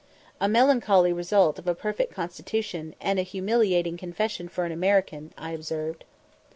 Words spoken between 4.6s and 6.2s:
an American," I observed.